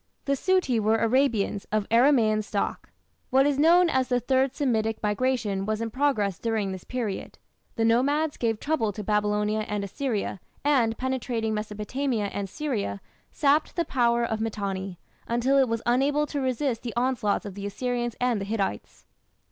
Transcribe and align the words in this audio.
The 0.25 0.33
"Suti" 0.33 0.79
were 0.79 0.97
Arabians 0.97 1.65
of 1.71 1.87
Aramaean 1.89 2.43
stock. 2.43 2.89
What 3.29 3.45
is 3.45 3.59
known 3.59 3.87
as 3.87 4.07
the 4.07 4.19
"Third 4.19 4.55
Semitic 4.55 4.97
Migration" 5.03 5.63
was 5.67 5.79
in 5.79 5.91
progress 5.91 6.39
during 6.39 6.71
this 6.71 6.83
period. 6.83 7.37
The 7.75 7.85
nomads 7.85 8.35
gave 8.35 8.59
trouble 8.59 8.91
to 8.93 9.03
Babylonia 9.03 9.59
and 9.67 9.83
Assyria, 9.83 10.39
and, 10.63 10.97
penetrating 10.97 11.53
Mesopotamia 11.53 12.31
and 12.33 12.49
Syria, 12.49 12.99
sapped 13.31 13.75
the 13.75 13.85
power 13.85 14.25
of 14.25 14.41
Mitanni, 14.41 14.97
until 15.27 15.59
it 15.59 15.69
was 15.69 15.83
unable 15.85 16.25
to 16.25 16.41
resist 16.41 16.81
the 16.81 16.95
onslaughts 16.97 17.45
of 17.45 17.53
the 17.53 17.67
Assyrians 17.67 18.15
and 18.19 18.41
the 18.41 18.45
Hittites. 18.45 19.05